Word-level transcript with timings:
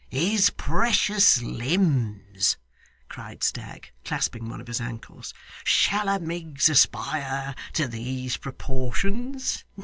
'His 0.09 0.49
precious 0.49 1.43
limbs!' 1.43 2.57
cried 3.07 3.43
Stagg, 3.43 3.91
clasping 4.03 4.49
one 4.49 4.59
of 4.59 4.65
his 4.65 4.81
ankles. 4.81 5.31
'Shall 5.63 6.09
a 6.09 6.19
Miggs 6.19 6.69
aspire 6.69 7.53
to 7.73 7.87
these 7.87 8.35
proportions! 8.35 9.63